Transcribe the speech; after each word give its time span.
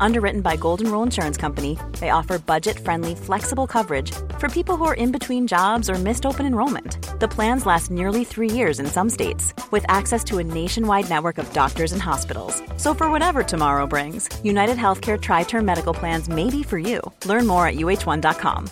Underwritten 0.00 0.40
by 0.40 0.56
Golden 0.56 0.90
Rule 0.90 1.02
Insurance 1.02 1.36
Company, 1.36 1.78
they 2.00 2.10
offer 2.10 2.38
budget 2.38 2.78
friendly, 2.78 3.14
flexible 3.14 3.66
coverage 3.66 4.12
for 4.38 4.48
people 4.48 4.76
who 4.76 4.84
are 4.84 4.94
in 4.94 5.12
between 5.12 5.46
jobs 5.46 5.90
or 5.90 5.94
missed 5.94 6.26
open 6.26 6.46
enrollment. 6.46 6.98
The 7.20 7.28
plans 7.28 7.66
last 7.66 7.90
nearly 7.90 8.24
three 8.24 8.50
years 8.50 8.80
in 8.80 8.86
some 8.86 9.10
states, 9.10 9.54
with 9.70 9.84
access 9.88 10.22
to 10.24 10.38
a 10.38 10.44
nationwide 10.44 11.08
network 11.08 11.38
of 11.38 11.52
doctors 11.52 11.92
and 11.92 12.02
hospitals. 12.02 12.62
So, 12.76 12.94
for 12.94 13.10
whatever 13.10 13.42
tomorrow 13.42 13.86
brings, 13.86 14.28
United 14.44 14.76
Healthcare 14.76 15.20
Tri 15.20 15.44
Term 15.44 15.64
Medical 15.64 15.94
Plans 15.94 16.28
may 16.28 16.50
be 16.50 16.62
for 16.62 16.78
you. 16.78 17.00
Learn 17.24 17.46
more 17.46 17.66
at 17.66 17.76
uh1.com. 17.76 18.70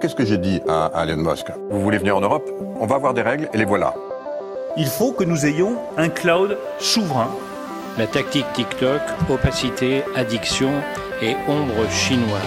Qu'est-ce 0.00 0.14
que 0.14 0.26
j'ai 0.26 0.38
dit 0.38 0.60
à 0.68 1.04
Elon 1.04 1.16
Musk 1.16 1.46
Vous 1.70 1.80
voulez 1.80 1.98
venir 1.98 2.16
en 2.16 2.20
Europe 2.20 2.48
On 2.78 2.86
va 2.86 2.96
avoir 2.96 3.14
des 3.14 3.22
règles 3.22 3.48
et 3.54 3.56
les 3.56 3.64
voilà. 3.64 3.94
Il 4.78 4.88
faut 4.88 5.12
que 5.12 5.24
nous 5.24 5.46
ayons 5.46 5.78
un 5.96 6.10
cloud 6.10 6.58
souverain. 6.78 7.30
La 7.96 8.06
tactique 8.06 8.44
TikTok, 8.52 9.00
opacité, 9.30 10.02
addiction 10.14 10.70
et 11.22 11.34
ombre 11.48 11.90
chinoise. 11.90 12.42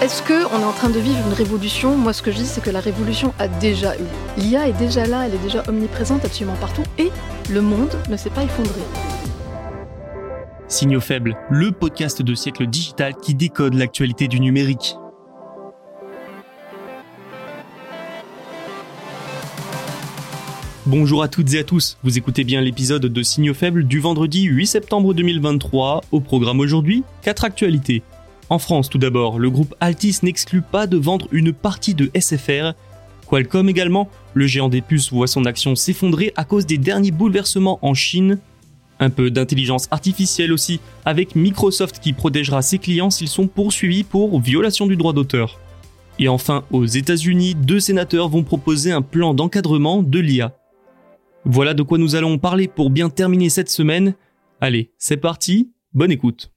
Est-ce 0.00 0.22
qu'on 0.22 0.60
est 0.60 0.64
en 0.64 0.72
train 0.72 0.88
de 0.88 0.98
vivre 0.98 1.18
une 1.26 1.34
révolution? 1.34 1.94
Moi, 1.94 2.14
ce 2.14 2.22
que 2.22 2.30
je 2.30 2.38
dis, 2.38 2.46
c'est 2.46 2.62
que 2.62 2.70
la 2.70 2.80
révolution 2.80 3.34
a 3.38 3.48
déjà 3.48 3.96
eu. 3.96 4.06
L'IA 4.38 4.68
est 4.68 4.78
déjà 4.78 5.04
là, 5.04 5.26
elle 5.26 5.34
est 5.34 5.42
déjà 5.42 5.62
omniprésente 5.68 6.24
absolument 6.24 6.56
partout, 6.58 6.84
et 6.96 7.10
le 7.50 7.60
monde 7.60 7.94
ne 8.08 8.16
s'est 8.16 8.30
pas 8.30 8.44
effondré. 8.44 8.80
Signaux 10.68 11.00
faibles, 11.00 11.36
le 11.50 11.72
podcast 11.72 12.22
de 12.22 12.34
siècle 12.34 12.66
digital 12.66 13.14
qui 13.16 13.34
décode 13.34 13.74
l'actualité 13.74 14.26
du 14.26 14.40
numérique. 14.40 14.96
Bonjour 20.88 21.22
à 21.22 21.28
toutes 21.28 21.52
et 21.52 21.58
à 21.58 21.64
tous, 21.64 21.98
vous 22.02 22.16
écoutez 22.16 22.44
bien 22.44 22.62
l'épisode 22.62 23.04
de 23.04 23.22
Signaux 23.22 23.52
faibles 23.52 23.84
du 23.84 24.00
vendredi 24.00 24.44
8 24.44 24.66
septembre 24.66 25.12
2023. 25.12 26.00
Au 26.12 26.20
programme 26.20 26.60
aujourd'hui, 26.60 27.04
4 27.20 27.44
actualités. 27.44 28.02
En 28.48 28.58
France 28.58 28.88
tout 28.88 28.96
d'abord, 28.96 29.38
le 29.38 29.50
groupe 29.50 29.74
Altis 29.80 30.20
n'exclut 30.22 30.62
pas 30.62 30.86
de 30.86 30.96
vendre 30.96 31.28
une 31.30 31.52
partie 31.52 31.92
de 31.92 32.10
SFR. 32.18 32.72
Qualcomm 33.28 33.68
également, 33.68 34.08
le 34.32 34.46
géant 34.46 34.70
des 34.70 34.80
puces 34.80 35.12
voit 35.12 35.26
son 35.26 35.44
action 35.44 35.74
s'effondrer 35.74 36.32
à 36.36 36.44
cause 36.44 36.64
des 36.64 36.78
derniers 36.78 37.10
bouleversements 37.10 37.78
en 37.82 37.92
Chine. 37.92 38.38
Un 38.98 39.10
peu 39.10 39.30
d'intelligence 39.30 39.88
artificielle 39.90 40.54
aussi, 40.54 40.80
avec 41.04 41.36
Microsoft 41.36 41.98
qui 42.00 42.14
protégera 42.14 42.62
ses 42.62 42.78
clients 42.78 43.10
s'ils 43.10 43.28
sont 43.28 43.46
poursuivis 43.46 44.04
pour 44.04 44.40
violation 44.40 44.86
du 44.86 44.96
droit 44.96 45.12
d'auteur. 45.12 45.58
Et 46.18 46.28
enfin, 46.28 46.64
aux 46.70 46.86
États-Unis, 46.86 47.56
deux 47.56 47.78
sénateurs 47.78 48.30
vont 48.30 48.42
proposer 48.42 48.90
un 48.90 49.02
plan 49.02 49.34
d'encadrement 49.34 50.02
de 50.02 50.18
l'IA. 50.18 50.54
Voilà 51.50 51.72
de 51.72 51.82
quoi 51.82 51.96
nous 51.96 52.14
allons 52.14 52.36
parler 52.36 52.68
pour 52.68 52.90
bien 52.90 53.08
terminer 53.08 53.48
cette 53.48 53.70
semaine. 53.70 54.14
Allez, 54.60 54.92
c'est 54.98 55.16
parti, 55.16 55.72
bonne 55.94 56.12
écoute. 56.12 56.52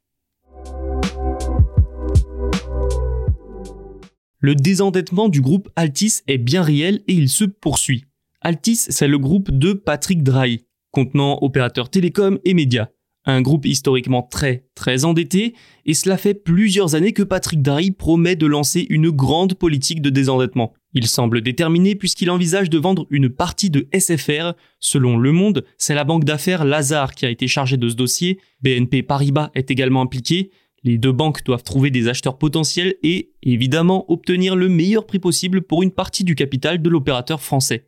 Le 4.40 4.54
désendettement 4.54 5.30
du 5.30 5.40
groupe 5.40 5.70
Altis 5.78 6.24
est 6.28 6.38
bien 6.38 6.62
réel 6.62 7.04
et 7.08 7.14
il 7.14 7.30
se 7.30 7.46
poursuit. 7.46 8.04
Altis, 8.42 8.76
c'est 8.90 9.08
le 9.08 9.18
groupe 9.18 9.50
de 9.50 9.72
Patrick 9.72 10.24
Drahi, 10.24 10.66
contenant 10.92 11.40
opérateurs 11.42 11.90
télécoms 11.90 12.40
et 12.44 12.54
médias. 12.54 12.90
Un 13.24 13.42
groupe 13.42 13.66
historiquement 13.66 14.24
très 14.24 14.66
très 14.76 15.06
endetté, 15.06 15.54
et 15.86 15.94
cela 15.94 16.18
fait 16.18 16.34
plusieurs 16.34 16.96
années 16.96 17.14
que 17.14 17.24
Patrick 17.24 17.62
Drahi 17.62 17.92
promet 17.92 18.36
de 18.36 18.46
lancer 18.46 18.88
une 18.90 19.10
grande 19.10 19.54
politique 19.54 20.02
de 20.02 20.10
désendettement. 20.10 20.74
Il 20.94 21.08
semble 21.08 21.42
déterminé 21.42 21.96
puisqu'il 21.96 22.30
envisage 22.30 22.70
de 22.70 22.78
vendre 22.78 23.08
une 23.10 23.30
partie 23.30 23.70
de 23.70 23.88
SFR. 23.98 24.54
Selon 24.80 25.18
Le 25.18 25.32
Monde, 25.32 25.64
c'est 25.78 25.96
la 25.96 26.04
banque 26.04 26.26
d'affaires 26.26 26.66
Lazare 26.66 27.16
qui 27.16 27.26
a 27.26 27.30
été 27.30 27.48
chargée 27.48 27.78
de 27.78 27.88
ce 27.88 27.96
dossier. 27.96 28.40
BNP 28.62 29.04
Paribas 29.04 29.52
est 29.56 29.72
également 29.72 30.02
impliqué. 30.02 30.52
Les 30.84 30.98
deux 30.98 31.12
banques 31.12 31.44
doivent 31.44 31.64
trouver 31.64 31.92
des 31.92 32.08
acheteurs 32.08 32.38
potentiels 32.38 32.96
et, 33.04 33.34
évidemment, 33.44 34.12
obtenir 34.12 34.56
le 34.56 34.68
meilleur 34.68 35.06
prix 35.06 35.20
possible 35.20 35.62
pour 35.62 35.84
une 35.84 35.92
partie 35.92 36.24
du 36.24 36.36
capital 36.36 36.82
de 36.82 36.90
l'opérateur 36.90 37.42
français. 37.42 37.86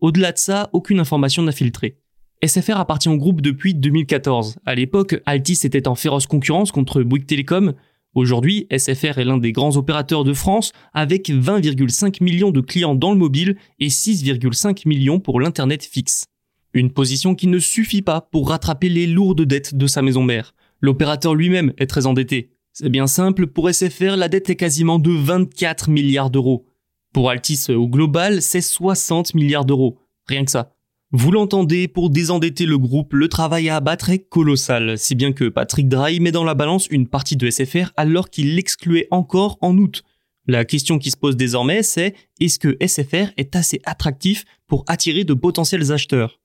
Au-delà 0.00 0.32
de 0.32 0.38
ça, 0.38 0.68
aucune 0.72 0.98
information 0.98 1.44
n'a 1.44 1.52
filtré. 1.52 1.98
SFR 2.44 2.78
appartient 2.78 3.08
au 3.08 3.16
groupe 3.16 3.40
depuis 3.40 3.72
2014. 3.74 4.58
À 4.66 4.74
l'époque, 4.74 5.22
Altis 5.26 5.60
était 5.62 5.86
en 5.86 5.94
féroce 5.94 6.26
concurrence 6.26 6.72
contre 6.72 7.04
Bouygues 7.04 7.26
Telecom, 7.26 7.74
Aujourd'hui, 8.14 8.66
SFR 8.70 9.18
est 9.18 9.24
l'un 9.24 9.38
des 9.38 9.52
grands 9.52 9.76
opérateurs 9.76 10.22
de 10.22 10.34
France 10.34 10.72
avec 10.92 11.30
20,5 11.30 12.22
millions 12.22 12.50
de 12.50 12.60
clients 12.60 12.94
dans 12.94 13.12
le 13.12 13.18
mobile 13.18 13.56
et 13.80 13.88
6,5 13.88 14.86
millions 14.86 15.18
pour 15.18 15.40
l'Internet 15.40 15.82
fixe. 15.82 16.26
Une 16.74 16.92
position 16.92 17.34
qui 17.34 17.46
ne 17.46 17.58
suffit 17.58 18.02
pas 18.02 18.20
pour 18.20 18.50
rattraper 18.50 18.90
les 18.90 19.06
lourdes 19.06 19.42
dettes 19.42 19.74
de 19.74 19.86
sa 19.86 20.02
maison 20.02 20.22
mère. 20.22 20.54
L'opérateur 20.80 21.34
lui-même 21.34 21.72
est 21.78 21.86
très 21.86 22.06
endetté. 22.06 22.50
C'est 22.74 22.90
bien 22.90 23.06
simple, 23.06 23.46
pour 23.46 23.70
SFR, 23.70 24.16
la 24.16 24.28
dette 24.28 24.50
est 24.50 24.56
quasiment 24.56 24.98
de 24.98 25.10
24 25.10 25.88
milliards 25.88 26.30
d'euros. 26.30 26.66
Pour 27.14 27.30
Altis 27.30 27.66
au 27.70 27.88
global, 27.88 28.42
c'est 28.42 28.62
60 28.62 29.34
milliards 29.34 29.64
d'euros. 29.64 29.98
Rien 30.26 30.44
que 30.44 30.50
ça. 30.50 30.74
Vous 31.14 31.30
l'entendez, 31.30 31.88
pour 31.88 32.08
désendetter 32.08 32.64
le 32.64 32.78
groupe, 32.78 33.12
le 33.12 33.28
travail 33.28 33.68
à 33.68 33.76
abattre 33.76 34.08
est 34.08 34.26
colossal, 34.30 34.96
si 34.96 35.14
bien 35.14 35.32
que 35.32 35.50
Patrick 35.50 35.86
Drahi 35.86 36.20
met 36.20 36.32
dans 36.32 36.42
la 36.42 36.54
balance 36.54 36.86
une 36.86 37.06
partie 37.06 37.36
de 37.36 37.50
SFR 37.50 37.92
alors 37.98 38.30
qu'il 38.30 38.56
l'excluait 38.56 39.08
encore 39.10 39.58
en 39.60 39.76
août. 39.76 40.04
La 40.46 40.64
question 40.64 40.98
qui 40.98 41.10
se 41.10 41.18
pose 41.18 41.36
désormais, 41.36 41.82
c'est 41.82 42.14
est-ce 42.40 42.58
que 42.58 42.78
SFR 42.80 43.30
est 43.36 43.54
assez 43.54 43.82
attractif 43.84 44.46
pour 44.66 44.84
attirer 44.86 45.24
de 45.24 45.34
potentiels 45.34 45.92
acheteurs? 45.92 46.40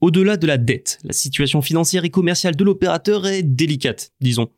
Au-delà 0.00 0.36
de 0.36 0.46
la 0.46 0.56
dette, 0.56 1.00
la 1.02 1.12
situation 1.12 1.60
financière 1.60 2.04
et 2.04 2.10
commerciale 2.10 2.54
de 2.54 2.62
l'opérateur 2.62 3.26
est 3.26 3.42
délicate, 3.42 4.12
disons. 4.20 4.50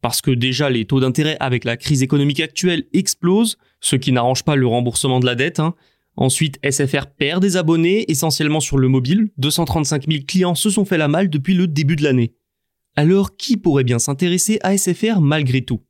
Parce 0.00 0.20
que 0.20 0.32
déjà 0.32 0.68
les 0.68 0.84
taux 0.84 0.98
d'intérêt 0.98 1.36
avec 1.38 1.62
la 1.62 1.76
crise 1.76 2.02
économique 2.02 2.40
actuelle 2.40 2.86
explosent, 2.92 3.56
ce 3.78 3.94
qui 3.94 4.10
n'arrange 4.10 4.42
pas 4.42 4.56
le 4.56 4.66
remboursement 4.66 5.20
de 5.20 5.26
la 5.26 5.36
dette, 5.36 5.60
hein, 5.60 5.76
Ensuite, 6.16 6.58
SFR 6.68 7.06
perd 7.06 7.42
des 7.42 7.56
abonnés, 7.56 8.10
essentiellement 8.10 8.60
sur 8.60 8.78
le 8.78 8.88
mobile. 8.88 9.30
235 9.38 10.06
000 10.08 10.24
clients 10.26 10.54
se 10.54 10.70
sont 10.70 10.84
fait 10.84 10.98
la 10.98 11.08
malle 11.08 11.30
depuis 11.30 11.54
le 11.54 11.66
début 11.66 11.96
de 11.96 12.04
l'année. 12.04 12.34
Alors, 12.96 13.36
qui 13.36 13.56
pourrait 13.56 13.84
bien 13.84 13.98
s'intéresser 13.98 14.58
à 14.62 14.76
SFR 14.76 15.20
malgré 15.20 15.62
tout? 15.62 15.80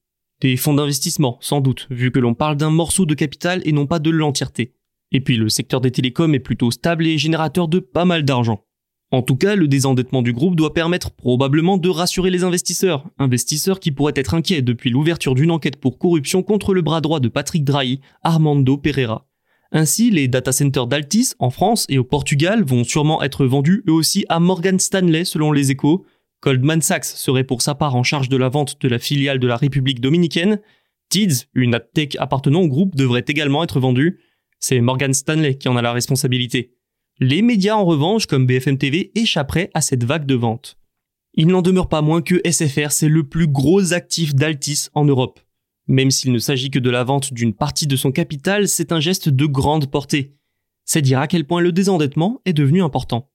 Des 0.41 0.57
fonds 0.57 0.75
d'investissement, 0.75 1.39
sans 1.41 1.61
doute, 1.61 1.89
vu 1.91 2.13
que 2.13 2.21
l'on 2.21 2.35
parle 2.35 2.57
d'un 2.57 2.71
morceau 2.71 3.07
de 3.07 3.15
capital 3.15 3.61
et 3.65 3.73
non 3.73 3.87
pas 3.87 3.99
de 3.99 4.11
l'entièreté. 4.11 4.75
Et 5.11 5.21
puis, 5.21 5.37
le 5.37 5.49
secteur 5.49 5.81
des 5.81 5.91
télécoms 5.91 6.35
est 6.35 6.41
plutôt 6.41 6.71
stable 6.71 7.07
et 7.07 7.19
générateur 7.19 7.69
de 7.69 7.81
pas 7.81 8.05
mal 8.05 8.25
d'argent. 8.25 8.65
En 9.11 9.21
tout 9.21 9.37
cas, 9.37 9.57
le 9.57 9.69
désendettement 9.69 10.23
du 10.23 10.33
groupe 10.33 10.57
doit 10.57 10.73
permettre 10.73 11.11
probablement 11.11 11.77
de 11.77 11.91
rassurer 11.91 12.31
les 12.31 12.45
investisseurs, 12.45 13.11
investisseurs 13.19 13.79
qui 13.79 13.93
pourraient 13.93 14.15
être 14.17 14.33
inquiets 14.33 14.63
depuis 14.63 14.89
l'ouverture 14.89 15.35
d'une 15.35 15.51
enquête 15.51 15.77
pour 15.77 15.99
corruption 15.99 16.43
contre 16.43 16.73
le 16.73 16.81
bras 16.81 17.03
droit 17.03 17.21
de 17.21 17.29
Patrick 17.29 17.63
Drahi, 17.63 18.01
Armando 18.23 18.79
Pereira. 18.79 19.29
Ainsi, 19.73 20.11
les 20.11 20.29
data 20.29 20.53
centers 20.53 20.87
d'Altis 20.87 21.33
en 21.39 21.49
France 21.49 21.87
et 21.89 21.97
au 21.97 22.05
Portugal 22.05 22.63
vont 22.63 22.85
sûrement 22.85 23.23
être 23.23 23.47
vendus 23.47 23.83
eux 23.89 23.93
aussi 23.93 24.27
à 24.29 24.39
Morgan 24.39 24.79
Stanley 24.79 25.25
selon 25.25 25.51
les 25.51 25.71
échos. 25.71 26.05
Goldman 26.43 26.83
Sachs 26.83 27.07
serait 27.07 27.45
pour 27.45 27.63
sa 27.63 27.75
part 27.75 27.97
en 27.97 28.03
charge 28.03 28.29
de 28.29 28.37
la 28.37 28.51
vente 28.51 28.81
de 28.83 28.89
la 28.89 28.99
filiale 28.99 29.39
de 29.39 29.47
la 29.47 29.57
République 29.57 30.01
dominicaine. 30.01 30.61
TIDS, 31.09 31.47
une 31.55 31.81
tech 31.95 32.11
appartenant 32.19 32.61
au 32.61 32.69
groupe, 32.69 32.97
devrait 32.97 33.25
également 33.27 33.65
être 33.65 33.81
vendue. 33.81 34.21
C'est 34.59 34.81
Morgan 34.81 35.15
Stanley 35.15 35.57
qui 35.57 35.69
en 35.69 35.77
a 35.77 35.83
la 35.83 35.93
responsabilité. 35.93 36.75
Les 37.19 37.41
médias 37.41 37.77
en 37.77 37.85
revanche, 37.85 38.27
comme 38.27 38.47
BFM 38.47 38.77
TV, 38.77 39.11
échapperaient 39.15 39.71
à 39.73 39.81
cette 39.81 40.05
vague 40.05 40.27
de 40.27 40.35
vente. 40.35 40.77
Il 41.35 41.47
n'en 41.47 41.63
demeure 41.63 41.89
pas 41.89 42.03
moins 42.03 42.21
que 42.21 42.41
SFR, 42.49 42.91
c'est 42.91 43.09
le 43.09 43.25
plus 43.25 43.47
gros 43.47 43.95
actif 43.95 44.35
d'Altis 44.35 44.89
en 44.93 45.07
Europe. 45.07 45.41
Même 45.89 46.11
s'il 46.11 46.33
ne 46.33 46.39
s'agit 46.39 46.71
que 46.71 46.79
de 46.79 46.91
la 46.91 47.03
vente 47.03 47.33
d'une 47.33 47.55
partie 47.55 47.87
de 47.87 47.97
son 47.97 48.13
capital, 48.13 48.69
c'est 48.69 48.93
un 48.93 49.01
geste 49.01 49.29
de 49.29 49.47
grande 49.47 49.91
portée. 49.91 50.35
C'est 50.85 51.03
dire 51.03 51.19
à 51.19 51.27
quel 51.27 51.47
point 51.47 51.61
le 51.61 51.73
désendettement 51.73 52.41
est 52.45 52.53
devenu 52.53 52.83
important. 52.83 53.29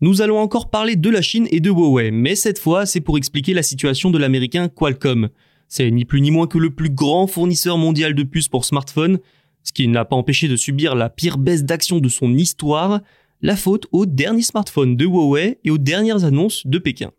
Nous 0.00 0.22
allons 0.22 0.38
encore 0.38 0.70
parler 0.70 0.96
de 0.96 1.08
la 1.08 1.22
Chine 1.22 1.48
et 1.50 1.60
de 1.60 1.70
Huawei, 1.70 2.10
mais 2.10 2.34
cette 2.34 2.58
fois 2.58 2.84
c'est 2.84 3.00
pour 3.00 3.16
expliquer 3.16 3.54
la 3.54 3.62
situation 3.62 4.10
de 4.10 4.18
l'américain 4.18 4.68
Qualcomm. 4.68 5.28
C'est 5.68 5.90
ni 5.90 6.04
plus 6.04 6.20
ni 6.20 6.30
moins 6.30 6.46
que 6.46 6.58
le 6.58 6.74
plus 6.74 6.90
grand 6.90 7.26
fournisseur 7.26 7.78
mondial 7.78 8.14
de 8.14 8.22
puces 8.22 8.48
pour 8.48 8.64
smartphones, 8.64 9.18
ce 9.62 9.72
qui 9.72 9.88
ne 9.88 9.94
l'a 9.94 10.04
pas 10.04 10.16
empêché 10.16 10.46
de 10.46 10.56
subir 10.56 10.94
la 10.94 11.08
pire 11.08 11.38
baisse 11.38 11.64
d'action 11.64 12.00
de 12.00 12.08
son 12.08 12.34
histoire, 12.34 13.00
la 13.40 13.56
faute 13.56 13.86
aux 13.92 14.04
derniers 14.04 14.42
smartphones 14.42 14.96
de 14.96 15.06
Huawei 15.06 15.58
et 15.64 15.70
aux 15.70 15.78
dernières 15.78 16.24
annonces 16.24 16.66
de 16.66 16.78
Pékin. 16.78 17.10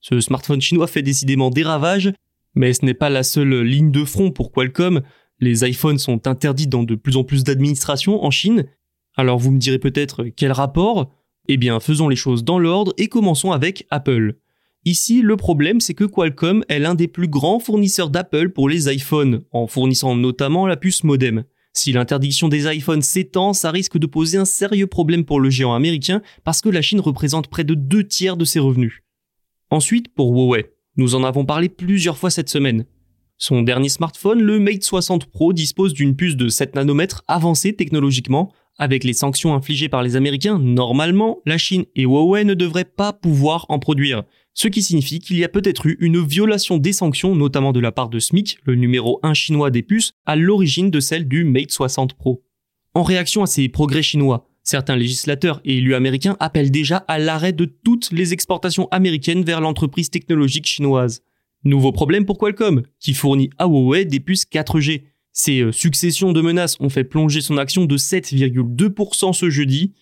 Ce 0.00 0.20
smartphone 0.20 0.60
chinois 0.60 0.86
fait 0.86 1.02
décidément 1.02 1.50
des 1.50 1.62
ravages, 1.62 2.12
mais 2.54 2.72
ce 2.72 2.84
n'est 2.84 2.94
pas 2.94 3.10
la 3.10 3.22
seule 3.22 3.62
ligne 3.62 3.90
de 3.90 4.04
front 4.04 4.30
pour 4.30 4.50
Qualcomm. 4.52 5.02
Les 5.38 5.68
iPhones 5.68 5.98
sont 5.98 6.26
interdits 6.26 6.66
dans 6.66 6.82
de 6.82 6.94
plus 6.94 7.16
en 7.16 7.24
plus 7.24 7.44
d'administrations 7.44 8.24
en 8.24 8.30
Chine. 8.30 8.66
Alors 9.16 9.38
vous 9.38 9.50
me 9.50 9.58
direz 9.58 9.78
peut-être 9.78 10.24
quel 10.36 10.52
rapport? 10.52 11.12
Eh 11.48 11.56
bien, 11.56 11.80
faisons 11.80 12.08
les 12.08 12.16
choses 12.16 12.44
dans 12.44 12.58
l'ordre 12.58 12.92
et 12.96 13.08
commençons 13.08 13.52
avec 13.52 13.86
Apple. 13.90 14.36
Ici, 14.84 15.20
le 15.20 15.36
problème, 15.36 15.80
c'est 15.80 15.94
que 15.94 16.04
Qualcomm 16.04 16.64
est 16.68 16.78
l'un 16.78 16.94
des 16.94 17.08
plus 17.08 17.28
grands 17.28 17.60
fournisseurs 17.60 18.08
d'Apple 18.08 18.50
pour 18.50 18.68
les 18.68 18.92
iPhones, 18.92 19.42
en 19.50 19.66
fournissant 19.66 20.16
notamment 20.16 20.66
la 20.66 20.76
puce 20.76 21.04
modem. 21.04 21.44
Si 21.74 21.92
l'interdiction 21.92 22.48
des 22.48 22.66
iPhones 22.74 23.02
s'étend, 23.02 23.52
ça 23.52 23.70
risque 23.70 23.98
de 23.98 24.06
poser 24.06 24.38
un 24.38 24.44
sérieux 24.44 24.86
problème 24.86 25.24
pour 25.24 25.38
le 25.38 25.50
géant 25.50 25.74
américain 25.74 26.22
parce 26.44 26.62
que 26.62 26.68
la 26.68 26.82
Chine 26.82 27.00
représente 27.00 27.48
près 27.48 27.64
de 27.64 27.74
deux 27.74 28.06
tiers 28.06 28.36
de 28.36 28.44
ses 28.44 28.58
revenus. 28.58 29.02
Ensuite, 29.70 30.12
pour 30.12 30.32
Huawei. 30.32 30.72
Nous 30.96 31.14
en 31.14 31.22
avons 31.22 31.44
parlé 31.44 31.68
plusieurs 31.68 32.18
fois 32.18 32.30
cette 32.30 32.48
semaine. 32.48 32.84
Son 33.38 33.62
dernier 33.62 33.88
smartphone, 33.88 34.42
le 34.42 34.58
Mate 34.58 34.82
60 34.82 35.26
Pro, 35.26 35.52
dispose 35.52 35.94
d'une 35.94 36.16
puce 36.16 36.36
de 36.36 36.48
7 36.48 36.74
nanomètres 36.74 37.22
avancée 37.28 37.74
technologiquement. 37.74 38.52
Avec 38.78 39.04
les 39.04 39.12
sanctions 39.12 39.54
infligées 39.54 39.88
par 39.88 40.02
les 40.02 40.16
Américains, 40.16 40.58
normalement, 40.58 41.38
la 41.46 41.56
Chine 41.56 41.84
et 41.94 42.02
Huawei 42.02 42.44
ne 42.44 42.54
devraient 42.54 42.84
pas 42.84 43.12
pouvoir 43.12 43.64
en 43.68 43.78
produire. 43.78 44.24
Ce 44.54 44.68
qui 44.68 44.82
signifie 44.82 45.20
qu'il 45.20 45.38
y 45.38 45.44
a 45.44 45.48
peut-être 45.48 45.86
eu 45.86 45.96
une 46.00 46.22
violation 46.22 46.76
des 46.76 46.92
sanctions, 46.92 47.36
notamment 47.36 47.72
de 47.72 47.80
la 47.80 47.92
part 47.92 48.08
de 48.08 48.18
SMIC, 48.18 48.58
le 48.64 48.74
numéro 48.74 49.20
1 49.22 49.34
chinois 49.34 49.70
des 49.70 49.82
puces, 49.82 50.12
à 50.26 50.34
l'origine 50.34 50.90
de 50.90 50.98
celle 51.00 51.28
du 51.28 51.44
Mate 51.44 51.70
60 51.70 52.14
Pro. 52.14 52.42
En 52.94 53.04
réaction 53.04 53.42
à 53.42 53.46
ces 53.46 53.68
progrès 53.68 54.02
chinois, 54.02 54.49
certains 54.62 54.96
législateurs 54.96 55.60
et 55.64 55.78
élus 55.78 55.94
américains 55.94 56.36
appellent 56.40 56.70
déjà 56.70 56.98
à 57.08 57.18
l'arrêt 57.18 57.52
de 57.52 57.64
toutes 57.64 58.10
les 58.12 58.32
exportations 58.32 58.88
américaines 58.90 59.44
vers 59.44 59.60
l'entreprise 59.60 60.10
technologique 60.10 60.66
chinoise. 60.66 61.22
Nouveau 61.64 61.92
problème 61.92 62.24
pour 62.24 62.38
Qualcomm, 62.38 62.82
qui 62.98 63.12
fournit 63.12 63.50
à 63.58 63.66
Huawei 63.66 64.04
des 64.04 64.20
puces 64.20 64.46
4G. 64.46 65.04
Ces 65.32 65.60
euh, 65.60 65.72
successions 65.72 66.32
de 66.32 66.40
menaces 66.40 66.76
ont 66.80 66.88
fait 66.88 67.04
plonger 67.04 67.40
son 67.40 67.58
action 67.58 67.84
de 67.84 67.96
7,2% 67.98 69.32
ce 69.32 69.50
jeudi. 69.50 69.92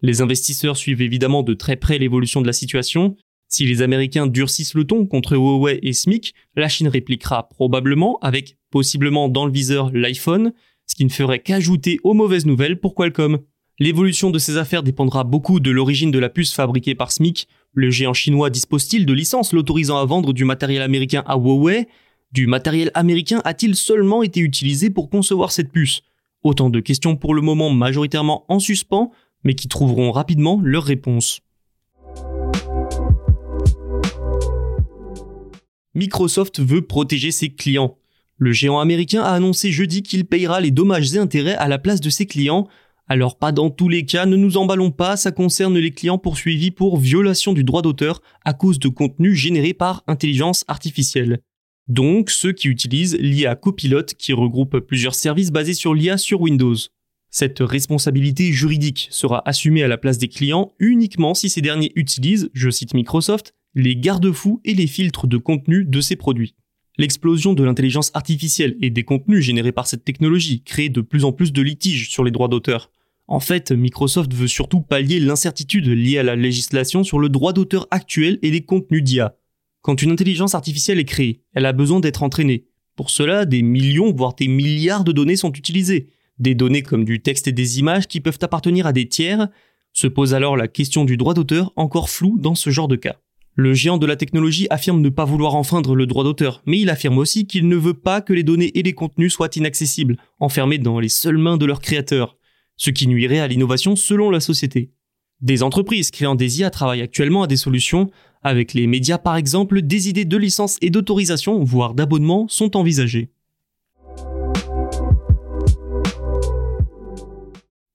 Les 0.00 0.20
investisseurs 0.20 0.76
suivent 0.76 1.02
évidemment 1.02 1.42
de 1.42 1.54
très 1.54 1.76
près 1.76 1.98
l'évolution 1.98 2.40
de 2.40 2.46
la 2.46 2.52
situation. 2.52 3.16
Si 3.48 3.64
les 3.64 3.82
Américains 3.82 4.26
durcissent 4.26 4.74
le 4.74 4.84
ton 4.84 5.06
contre 5.06 5.34
Huawei 5.34 5.80
et 5.82 5.92
SMIC, 5.92 6.34
la 6.54 6.68
Chine 6.68 6.88
répliquera 6.88 7.48
probablement 7.48 8.18
avec 8.20 8.56
possiblement 8.70 9.28
dans 9.28 9.46
le 9.46 9.52
viseur 9.52 9.90
l'iPhone, 9.92 10.52
ce 10.86 10.94
qui 10.94 11.04
ne 11.04 11.10
ferait 11.10 11.40
qu'ajouter 11.40 11.98
aux 12.04 12.14
mauvaises 12.14 12.46
nouvelles 12.46 12.78
pour 12.78 12.94
Qualcomm. 12.94 13.38
L'évolution 13.80 14.30
de 14.32 14.40
ces 14.40 14.56
affaires 14.56 14.82
dépendra 14.82 15.22
beaucoup 15.22 15.60
de 15.60 15.70
l'origine 15.70 16.10
de 16.10 16.18
la 16.18 16.28
puce 16.28 16.52
fabriquée 16.52 16.96
par 16.96 17.12
SMIC. 17.12 17.46
Le 17.74 17.90
géant 17.90 18.12
chinois 18.12 18.50
dispose-t-il 18.50 19.06
de 19.06 19.12
licences 19.12 19.52
l'autorisant 19.52 19.98
à 19.98 20.04
vendre 20.04 20.32
du 20.32 20.44
matériel 20.44 20.82
américain 20.82 21.22
à 21.26 21.36
Huawei? 21.36 21.86
Du 22.32 22.48
matériel 22.48 22.90
américain 22.94 23.40
a-t-il 23.44 23.76
seulement 23.76 24.24
été 24.24 24.40
utilisé 24.40 24.90
pour 24.90 25.08
concevoir 25.08 25.52
cette 25.52 25.70
puce? 25.70 26.02
Autant 26.42 26.70
de 26.70 26.80
questions 26.80 27.14
pour 27.14 27.34
le 27.34 27.40
moment 27.40 27.70
majoritairement 27.70 28.44
en 28.48 28.58
suspens, 28.58 29.12
mais 29.44 29.54
qui 29.54 29.68
trouveront 29.68 30.10
rapidement 30.10 30.60
leur 30.60 30.82
réponse. 30.82 31.40
Microsoft 35.94 36.58
veut 36.58 36.82
protéger 36.82 37.30
ses 37.30 37.50
clients. 37.50 37.96
Le 38.38 38.50
géant 38.50 38.80
américain 38.80 39.22
a 39.22 39.30
annoncé 39.30 39.70
jeudi 39.70 40.02
qu'il 40.02 40.24
payera 40.24 40.60
les 40.60 40.72
dommages 40.72 41.14
et 41.14 41.18
intérêts 41.18 41.56
à 41.56 41.68
la 41.68 41.78
place 41.78 42.00
de 42.00 42.10
ses 42.10 42.26
clients 42.26 42.66
alors 43.08 43.38
pas 43.38 43.52
dans 43.52 43.70
tous 43.70 43.88
les 43.88 44.04
cas, 44.04 44.26
ne 44.26 44.36
nous 44.36 44.58
emballons 44.58 44.90
pas, 44.90 45.16
ça 45.16 45.32
concerne 45.32 45.78
les 45.78 45.92
clients 45.92 46.18
poursuivis 46.18 46.70
pour 46.70 46.98
violation 46.98 47.54
du 47.54 47.64
droit 47.64 47.80
d'auteur 47.80 48.20
à 48.44 48.52
cause 48.52 48.78
de 48.78 48.88
contenus 48.88 49.34
générés 49.34 49.72
par 49.72 50.04
intelligence 50.06 50.64
artificielle. 50.68 51.40
Donc 51.88 52.28
ceux 52.28 52.52
qui 52.52 52.68
utilisent 52.68 53.16
l'IA 53.18 53.56
Copilot 53.56 54.04
qui 54.18 54.34
regroupe 54.34 54.80
plusieurs 54.80 55.14
services 55.14 55.50
basés 55.50 55.72
sur 55.72 55.94
l'IA 55.94 56.18
sur 56.18 56.42
Windows. 56.42 56.76
Cette 57.30 57.60
responsabilité 57.60 58.52
juridique 58.52 59.08
sera 59.10 59.42
assumée 59.48 59.82
à 59.82 59.88
la 59.88 59.96
place 59.96 60.18
des 60.18 60.28
clients 60.28 60.72
uniquement 60.78 61.32
si 61.32 61.48
ces 61.48 61.62
derniers 61.62 61.92
utilisent, 61.94 62.50
je 62.52 62.68
cite 62.68 62.92
Microsoft, 62.92 63.54
les 63.74 63.96
garde-fous 63.96 64.60
et 64.64 64.74
les 64.74 64.86
filtres 64.86 65.26
de 65.26 65.38
contenu 65.38 65.86
de 65.86 66.00
ces 66.02 66.16
produits. 66.16 66.54
L'explosion 66.98 67.54
de 67.54 67.62
l'intelligence 67.62 68.10
artificielle 68.12 68.76
et 68.82 68.90
des 68.90 69.04
contenus 69.04 69.44
générés 69.44 69.72
par 69.72 69.86
cette 69.86 70.04
technologie 70.04 70.62
crée 70.62 70.88
de 70.88 71.00
plus 71.00 71.24
en 71.24 71.32
plus 71.32 71.52
de 71.52 71.62
litiges 71.62 72.10
sur 72.10 72.24
les 72.24 72.32
droits 72.32 72.48
d'auteur. 72.48 72.90
En 73.30 73.40
fait, 73.40 73.72
Microsoft 73.72 74.32
veut 74.32 74.48
surtout 74.48 74.80
pallier 74.80 75.20
l'incertitude 75.20 75.86
liée 75.86 76.16
à 76.16 76.22
la 76.22 76.34
législation 76.34 77.04
sur 77.04 77.18
le 77.18 77.28
droit 77.28 77.52
d'auteur 77.52 77.86
actuel 77.90 78.38
et 78.40 78.50
les 78.50 78.62
contenus 78.62 79.04
d'IA. 79.04 79.36
Quand 79.82 80.00
une 80.00 80.10
intelligence 80.10 80.54
artificielle 80.54 80.98
est 80.98 81.04
créée, 81.04 81.42
elle 81.52 81.66
a 81.66 81.74
besoin 81.74 82.00
d'être 82.00 82.22
entraînée. 82.22 82.64
Pour 82.96 83.10
cela, 83.10 83.44
des 83.44 83.60
millions, 83.60 84.14
voire 84.14 84.34
des 84.34 84.48
milliards 84.48 85.04
de 85.04 85.12
données 85.12 85.36
sont 85.36 85.52
utilisées. 85.52 86.08
Des 86.38 86.54
données 86.54 86.82
comme 86.82 87.04
du 87.04 87.20
texte 87.20 87.46
et 87.48 87.52
des 87.52 87.78
images 87.78 88.08
qui 88.08 88.22
peuvent 88.22 88.38
appartenir 88.40 88.86
à 88.86 88.94
des 88.94 89.06
tiers. 89.06 89.48
Se 89.92 90.06
pose 90.06 90.32
alors 90.32 90.56
la 90.56 90.66
question 90.66 91.04
du 91.04 91.18
droit 91.18 91.34
d'auteur, 91.34 91.70
encore 91.76 92.08
floue 92.08 92.38
dans 92.38 92.54
ce 92.54 92.70
genre 92.70 92.88
de 92.88 92.96
cas. 92.96 93.16
Le 93.54 93.74
géant 93.74 93.98
de 93.98 94.06
la 94.06 94.16
technologie 94.16 94.68
affirme 94.70 95.02
ne 95.02 95.08
pas 95.10 95.26
vouloir 95.26 95.54
enfreindre 95.54 95.94
le 95.94 96.06
droit 96.06 96.24
d'auteur, 96.24 96.62
mais 96.64 96.80
il 96.80 96.88
affirme 96.88 97.18
aussi 97.18 97.46
qu'il 97.46 97.68
ne 97.68 97.76
veut 97.76 97.94
pas 97.94 98.22
que 98.22 98.32
les 98.32 98.44
données 98.44 98.78
et 98.78 98.82
les 98.82 98.94
contenus 98.94 99.34
soient 99.34 99.50
inaccessibles, 99.54 100.16
enfermés 100.40 100.78
dans 100.78 100.98
les 100.98 101.08
seules 101.10 101.38
mains 101.38 101.58
de 101.58 101.66
leurs 101.66 101.80
créateurs 101.80 102.37
ce 102.78 102.90
qui 102.90 103.06
nuirait 103.06 103.40
à 103.40 103.46
l'innovation 103.46 103.94
selon 103.94 104.30
la 104.30 104.40
société. 104.40 104.90
Des 105.40 105.62
entreprises 105.62 106.10
créant 106.10 106.34
des 106.34 106.60
IA 106.60 106.70
travaillent 106.70 107.02
actuellement 107.02 107.42
à 107.42 107.46
des 107.46 107.56
solutions. 107.56 108.10
Avec 108.42 108.72
les 108.72 108.86
médias 108.86 109.18
par 109.18 109.36
exemple, 109.36 109.82
des 109.82 110.08
idées 110.08 110.24
de 110.24 110.36
licence 110.36 110.78
et 110.80 110.90
d'autorisation, 110.90 111.62
voire 111.62 111.94
d'abonnement, 111.94 112.48
sont 112.48 112.76
envisagées. 112.76 113.30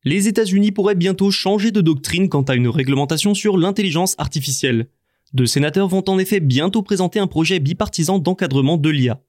Les 0.05 0.27
États-Unis 0.27 0.71
pourraient 0.71 0.95
bientôt 0.95 1.31
changer 1.31 1.71
de 1.71 1.79
doctrine 1.79 2.27
quant 2.27 2.41
à 2.41 2.55
une 2.55 2.67
réglementation 2.67 3.33
sur 3.33 3.57
l'intelligence 3.57 4.15
artificielle. 4.17 4.87
Deux 5.33 5.45
sénateurs 5.45 5.87
vont 5.87 6.03
en 6.09 6.19
effet 6.19 6.41
bientôt 6.41 6.83
présenter 6.83 7.19
un 7.19 7.27
projet 7.27 7.59
bipartisan 7.59 8.19
d'encadrement 8.19 8.77
de 8.77 8.89
l'IA. 8.89 9.21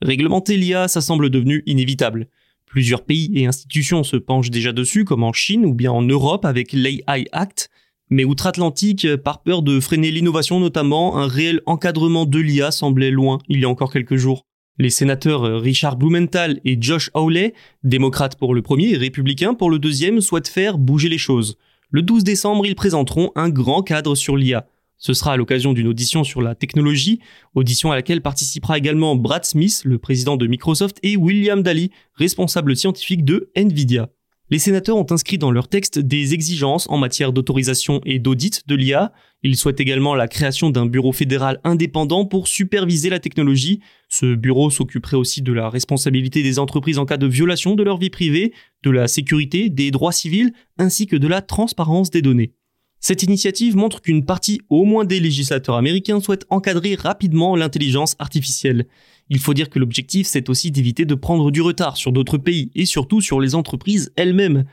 Réglementer 0.00 0.56
l'IA, 0.56 0.88
ça 0.88 1.00
semble 1.00 1.30
devenu 1.30 1.62
inévitable. 1.66 2.28
Plusieurs 2.70 3.04
pays 3.04 3.32
et 3.34 3.46
institutions 3.46 4.04
se 4.04 4.16
penchent 4.16 4.50
déjà 4.50 4.72
dessus, 4.72 5.04
comme 5.04 5.24
en 5.24 5.32
Chine 5.32 5.66
ou 5.66 5.74
bien 5.74 5.90
en 5.90 6.02
Europe 6.02 6.44
avec 6.44 6.72
l'AI 6.72 7.26
Act. 7.32 7.68
Mais 8.10 8.24
outre-Atlantique, 8.24 9.16
par 9.16 9.42
peur 9.42 9.62
de 9.62 9.80
freiner 9.80 10.12
l'innovation 10.12 10.60
notamment, 10.60 11.18
un 11.18 11.26
réel 11.26 11.62
encadrement 11.66 12.26
de 12.26 12.38
l'IA 12.38 12.70
semblait 12.70 13.10
loin 13.10 13.38
il 13.48 13.58
y 13.58 13.64
a 13.64 13.68
encore 13.68 13.92
quelques 13.92 14.16
jours. 14.16 14.46
Les 14.78 14.90
sénateurs 14.90 15.60
Richard 15.60 15.96
Blumenthal 15.96 16.60
et 16.64 16.78
Josh 16.80 17.10
Hawley, 17.12 17.54
démocrates 17.82 18.36
pour 18.36 18.54
le 18.54 18.62
premier 18.62 18.90
et 18.90 18.96
républicains 18.96 19.54
pour 19.54 19.68
le 19.68 19.80
deuxième, 19.80 20.20
souhaitent 20.20 20.48
faire 20.48 20.78
bouger 20.78 21.08
les 21.08 21.18
choses. 21.18 21.58
Le 21.90 22.02
12 22.02 22.22
décembre, 22.22 22.66
ils 22.66 22.76
présenteront 22.76 23.32
un 23.34 23.48
grand 23.48 23.82
cadre 23.82 24.14
sur 24.14 24.36
l'IA. 24.36 24.68
Ce 25.00 25.14
sera 25.14 25.32
à 25.32 25.36
l'occasion 25.36 25.72
d'une 25.72 25.88
audition 25.88 26.24
sur 26.24 26.42
la 26.42 26.54
technologie, 26.54 27.20
audition 27.54 27.90
à 27.90 27.96
laquelle 27.96 28.20
participera 28.20 28.78
également 28.78 29.16
Brad 29.16 29.44
Smith, 29.44 29.80
le 29.84 29.98
président 29.98 30.36
de 30.36 30.46
Microsoft, 30.46 30.98
et 31.02 31.16
William 31.16 31.62
Daly, 31.62 31.90
responsable 32.14 32.76
scientifique 32.76 33.24
de 33.24 33.50
Nvidia. 33.56 34.10
Les 34.50 34.58
sénateurs 34.58 34.96
ont 34.96 35.06
inscrit 35.10 35.38
dans 35.38 35.52
leur 35.52 35.68
texte 35.68 36.00
des 36.00 36.34
exigences 36.34 36.88
en 36.90 36.98
matière 36.98 37.32
d'autorisation 37.32 38.00
et 38.04 38.18
d'audit 38.18 38.66
de 38.66 38.74
l'IA. 38.74 39.12
Ils 39.44 39.56
souhaitent 39.56 39.80
également 39.80 40.16
la 40.16 40.26
création 40.26 40.70
d'un 40.70 40.86
bureau 40.86 41.12
fédéral 41.12 41.60
indépendant 41.62 42.26
pour 42.26 42.48
superviser 42.48 43.10
la 43.10 43.20
technologie. 43.20 43.80
Ce 44.08 44.34
bureau 44.34 44.68
s'occuperait 44.68 45.16
aussi 45.16 45.40
de 45.40 45.52
la 45.52 45.70
responsabilité 45.70 46.42
des 46.42 46.58
entreprises 46.58 46.98
en 46.98 47.06
cas 47.06 47.16
de 47.16 47.28
violation 47.28 47.76
de 47.76 47.84
leur 47.84 47.96
vie 47.96 48.10
privée, 48.10 48.52
de 48.82 48.90
la 48.90 49.06
sécurité, 49.06 49.70
des 49.70 49.92
droits 49.92 50.12
civils, 50.12 50.52
ainsi 50.78 51.06
que 51.06 51.16
de 51.16 51.28
la 51.28 51.42
transparence 51.42 52.10
des 52.10 52.20
données. 52.20 52.52
Cette 53.00 53.22
initiative 53.22 53.76
montre 53.76 54.02
qu'une 54.02 54.26
partie 54.26 54.60
au 54.68 54.84
moins 54.84 55.06
des 55.06 55.20
législateurs 55.20 55.76
américains 55.76 56.20
souhaite 56.20 56.44
encadrer 56.50 56.94
rapidement 56.94 57.56
l'intelligence 57.56 58.14
artificielle. 58.18 58.86
Il 59.30 59.38
faut 59.38 59.54
dire 59.54 59.70
que 59.70 59.78
l'objectif 59.78 60.26
c'est 60.26 60.50
aussi 60.50 60.70
d'éviter 60.70 61.06
de 61.06 61.14
prendre 61.14 61.50
du 61.50 61.62
retard 61.62 61.96
sur 61.96 62.12
d'autres 62.12 62.36
pays 62.36 62.70
et 62.74 62.84
surtout 62.84 63.22
sur 63.22 63.40
les 63.40 63.54
entreprises 63.54 64.12
elles-mêmes. 64.16 64.64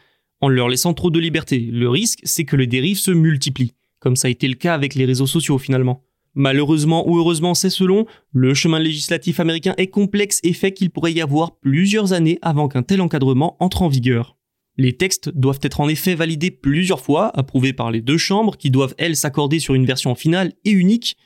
En 0.41 0.50
leur 0.50 0.67
laissant 0.67 0.93
trop 0.93 1.10
de 1.10 1.19
liberté, 1.19 1.69
le 1.72 1.89
risque 1.89 2.19
c'est 2.24 2.43
que 2.43 2.57
les 2.57 2.67
dérives 2.67 3.00
se 3.00 3.12
multiplient, 3.12 3.74
comme 4.00 4.17
ça 4.17 4.27
a 4.27 4.31
été 4.31 4.48
le 4.48 4.55
cas 4.55 4.74
avec 4.74 4.93
les 4.93 5.05
réseaux 5.05 5.25
sociaux 5.25 5.57
finalement. 5.57 6.03
Malheureusement 6.36 7.10
ou 7.10 7.17
heureusement, 7.17 7.55
c'est 7.55 7.72
selon, 7.72 8.05
le 8.31 8.53
chemin 8.53 8.77
législatif 8.77 9.39
américain 9.39 9.74
est 9.77 9.88
complexe 9.88 10.39
et 10.43 10.53
fait 10.53 10.72
qu'il 10.72 10.91
pourrait 10.91 11.13
y 11.13 11.22
avoir 11.22 11.57
plusieurs 11.57 12.13
années 12.13 12.38
avant 12.43 12.67
qu'un 12.67 12.84
tel 12.84 13.01
encadrement 13.01 13.57
entre 13.60 13.81
en 13.81 13.88
vigueur. 13.88 14.37
Les 14.79 14.93
textes 14.96 15.29
doivent 15.29 15.60
être 15.63 15.79
en 15.79 15.89
effet 15.89 16.13
validés 16.13 16.51
plusieurs 16.51 17.01
fois, 17.01 17.36
approuvés 17.38 17.74
par 17.74 17.89
les 17.89 18.01
deux 18.01 18.17
chambres 18.17 18.57
qui 18.57 18.69
doivent, 18.69 18.93
elles, 19.00 19.15
s'accorder 19.15 19.60
sur 19.60 19.74
une 19.74 19.88
version 19.88 20.13
finale 20.13 20.53
et 20.65 20.72
unique, 20.72 21.17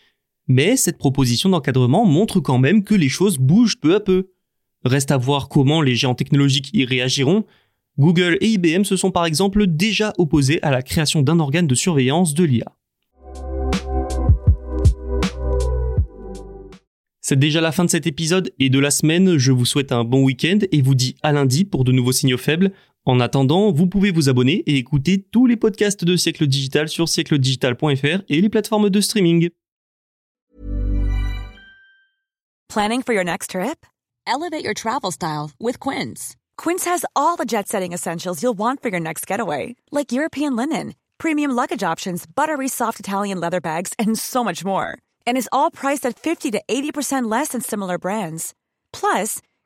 mais 0.47 0.77
cette 0.77 0.97
proposition 0.97 1.49
d'encadrement 1.49 2.05
montre 2.05 2.39
quand 2.39 2.57
même 2.57 2.83
que 2.83 2.95
les 2.95 3.09
choses 3.09 3.37
bougent 3.37 3.79
peu 3.79 3.93
à 3.93 3.99
peu. 3.99 4.29
Reste 4.85 5.11
à 5.11 5.17
voir 5.17 5.49
comment 5.49 5.81
les 5.81 5.95
géants 5.95 6.15
technologiques 6.15 6.69
y 6.73 6.85
réagiront. 6.85 7.45
Google 7.99 8.37
et 8.39 8.47
IBM 8.47 8.85
se 8.85 8.95
sont 8.95 9.11
par 9.11 9.25
exemple 9.25 9.67
déjà 9.67 10.13
opposés 10.17 10.63
à 10.63 10.71
la 10.71 10.81
création 10.81 11.21
d'un 11.21 11.39
organe 11.39 11.67
de 11.67 11.75
surveillance 11.75 12.33
de 12.33 12.45
l'IA. 12.45 12.73
C'est 17.23 17.37
déjà 17.37 17.61
la 17.61 17.71
fin 17.71 17.85
de 17.85 17.89
cet 17.89 18.07
épisode 18.07 18.51
et 18.59 18.69
de 18.69 18.79
la 18.79 18.91
semaine. 18.91 19.37
Je 19.37 19.51
vous 19.51 19.65
souhaite 19.65 19.91
un 19.91 20.03
bon 20.03 20.23
week-end 20.23 20.59
et 20.71 20.81
vous 20.81 20.95
dis 20.95 21.15
à 21.21 21.31
lundi 21.31 21.65
pour 21.65 21.83
de 21.83 21.91
nouveaux 21.91 22.11
signaux 22.11 22.37
faibles. 22.37 22.71
En 23.05 23.19
attendant, 23.19 23.71
vous 23.71 23.87
pouvez 23.87 24.11
vous 24.11 24.29
abonner 24.29 24.63
et 24.67 24.77
écouter 24.77 25.25
tous 25.31 25.47
les 25.47 25.57
podcasts 25.57 26.05
de 26.05 26.15
Siècle 26.15 26.45
Digital 26.45 26.87
sur 26.87 27.09
siècledigital.fr 27.09 28.23
et 28.29 28.41
les 28.41 28.49
plateformes 28.49 28.91
de 28.91 29.01
streaming. 29.01 29.49
Planning 32.69 33.01
for 33.01 33.13
your 33.13 33.23
next 33.23 33.49
trip? 33.51 33.87
Elevate 34.27 34.63
your 34.63 34.75
travel 34.75 35.11
style 35.11 35.49
with 35.59 35.79
Quince. 35.79 36.35
Quince 36.57 36.85
has 36.85 37.03
all 37.15 37.35
the 37.37 37.45
jet 37.45 37.67
setting 37.67 37.91
essentials 37.91 38.43
you'll 38.43 38.57
want 38.57 38.83
for 38.83 38.89
your 38.89 38.99
next 38.99 39.25
getaway, 39.25 39.75
like 39.91 40.11
European 40.11 40.55
linen, 40.55 40.93
premium 41.17 41.51
luggage 41.55 41.81
options, 41.83 42.27
buttery 42.27 42.67
soft 42.67 42.99
Italian 42.99 43.39
leather 43.39 43.59
bags, 43.59 43.93
and 43.97 44.17
so 44.17 44.43
much 44.43 44.63
more. 44.63 44.99
And 45.25 45.37
is 45.37 45.49
all 45.51 45.71
priced 45.71 46.05
at 46.05 46.19
50 46.19 46.51
to 46.51 46.61
80% 46.67 47.29
less 47.31 47.49
than 47.49 47.61
similar 47.61 47.97
brands. 47.97 48.53
Plus, 48.93 49.41